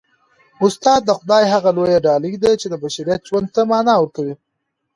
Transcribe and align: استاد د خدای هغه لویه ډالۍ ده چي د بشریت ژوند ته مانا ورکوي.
استاد 0.65 1.01
د 1.05 1.09
خدای 1.19 1.43
هغه 1.53 1.69
لویه 1.77 1.99
ډالۍ 2.05 2.33
ده 2.43 2.51
چي 2.61 2.67
د 2.69 2.75
بشریت 2.83 3.21
ژوند 3.29 3.47
ته 3.55 3.61
مانا 3.69 3.93
ورکوي. 3.99 4.35